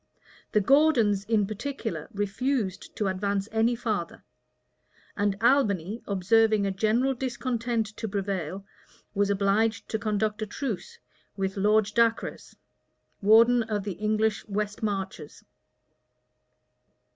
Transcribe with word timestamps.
The 0.53 0.61
Gordons, 0.61 1.25
in 1.25 1.45
particular, 1.45 2.09
refused 2.11 2.95
to 2.95 3.05
advance 3.05 3.47
any 3.51 3.75
farther; 3.75 4.23
and 5.15 5.37
Albany, 5.43 6.01
observing 6.07 6.65
a 6.65 6.71
general 6.71 7.13
discontent 7.13 7.85
to 7.97 8.07
prevail 8.07 8.65
was 9.13 9.29
obliged 9.29 9.87
to 9.89 9.99
conclude 9.99 10.41
a 10.41 10.47
truce 10.47 10.97
with 11.37 11.55
Lord 11.55 11.85
Dacres, 11.93 12.55
warden 13.21 13.61
of 13.61 13.83
the 13.83 13.91
English 13.91 14.43
west 14.47 14.81
marches. 14.81 15.43